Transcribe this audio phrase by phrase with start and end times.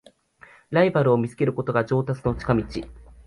[0.71, 2.63] ライバルを見つけることが上達への近道